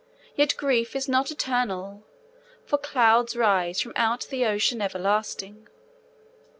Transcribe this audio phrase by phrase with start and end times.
[0.35, 2.03] Yet grief is not eternal,
[2.65, 5.67] for clouds rise From out the ocean everlastingly.